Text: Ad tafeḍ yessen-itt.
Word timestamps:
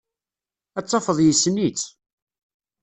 Ad 0.77 0.85
tafeḍ 0.85 1.17
yessen-itt. 1.21 1.83